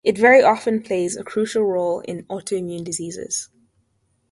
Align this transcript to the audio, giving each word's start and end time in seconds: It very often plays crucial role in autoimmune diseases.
It 0.03 0.17
very 0.17 0.41
often 0.41 0.81
plays 0.81 1.15
crucial 1.25 1.63
role 1.63 1.99
in 1.99 2.23
autoimmune 2.23 2.83
diseases. 2.83 3.49